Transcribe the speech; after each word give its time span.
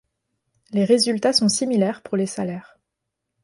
Les 0.71 0.83
résultats 0.83 1.31
sont 1.31 1.47
similaires 1.47 2.01
pour 2.01 2.17
les 2.17 2.25
salaires. 2.25 2.79